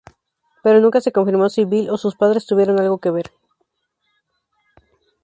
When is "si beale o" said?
1.47-1.95